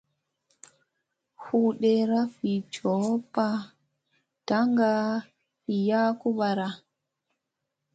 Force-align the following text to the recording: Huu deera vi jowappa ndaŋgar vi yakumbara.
Huu 1.43 1.69
deera 1.81 2.19
vi 2.37 2.53
jowappa 2.73 3.47
ndaŋgar 4.41 5.07
vi 5.63 5.75
yakumbara. 5.89 6.69